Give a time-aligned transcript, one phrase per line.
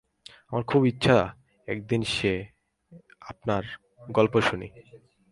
[0.51, 1.17] আমার খুব ইচ্ছা
[1.67, 2.33] একদিন এসে
[3.21, 3.63] আপনার
[4.11, 4.67] গল্প শুনি।